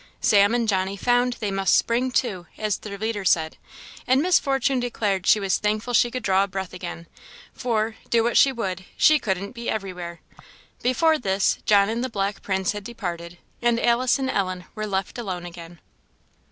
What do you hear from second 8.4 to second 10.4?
would, she couldn't be everywhere.